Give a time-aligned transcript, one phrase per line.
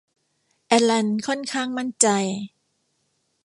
[0.67, 2.07] แอลลันค่อนข้างมั่นใจ